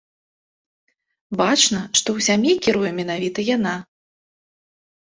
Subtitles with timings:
[1.41, 3.75] Бачна, што ў сям'і кіруе менавіта яна.